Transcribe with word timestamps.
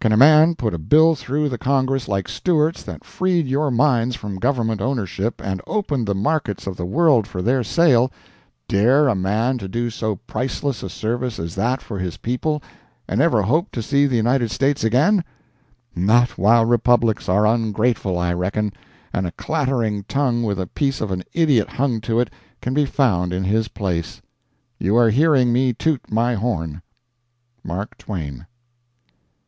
Can 0.00 0.10
a 0.10 0.16
man 0.16 0.56
put 0.56 0.74
a 0.74 0.76
bill 0.78 1.14
through 1.14 1.48
the 1.48 1.56
Congress 1.56 2.08
like 2.08 2.28
Stewart's 2.28 2.82
that 2.82 3.04
freed 3.04 3.46
your 3.46 3.70
mines 3.70 4.16
from 4.16 4.40
Government 4.40 4.80
ownership 4.80 5.40
and 5.40 5.62
opened 5.68 6.08
the 6.08 6.16
markets 6.16 6.66
of 6.66 6.76
the 6.76 6.84
world 6.84 7.28
for 7.28 7.40
their 7.42 7.62
sale—dare 7.62 9.06
a 9.06 9.14
man 9.14 9.56
to 9.58 9.68
do 9.68 9.88
so 9.88 10.16
priceless 10.16 10.82
a 10.82 10.88
service 10.88 11.38
as 11.38 11.54
that 11.54 11.80
for 11.80 12.00
his 12.00 12.16
people 12.16 12.60
and 13.06 13.20
ever 13.20 13.42
hope 13.42 13.70
to 13.70 13.80
see 13.80 14.08
the 14.08 14.16
United 14.16 14.50
States 14.50 14.82
again? 14.82 15.22
Not 15.94 16.30
while 16.30 16.64
republics 16.64 17.28
are 17.28 17.46
ungrateful, 17.46 18.18
I 18.18 18.32
reckon, 18.32 18.72
and 19.12 19.28
a 19.28 19.30
clattering 19.30 20.02
tongue 20.08 20.42
with 20.42 20.58
a 20.58 20.66
piece 20.66 21.00
of 21.00 21.12
an 21.12 21.22
idiot 21.34 21.68
hung 21.68 22.00
to 22.00 22.18
it 22.18 22.30
can 22.60 22.74
be 22.74 22.84
found 22.84 23.32
in 23.32 23.44
his 23.44 23.68
place. 23.68 24.20
You 24.80 24.96
are 24.96 25.10
hearing 25.10 25.52
me 25.52 25.72
toot 25.72 26.10
my 26.10 26.34
horn! 26.34 26.82
MARK 27.62 27.96
TWAIN. 27.96 28.46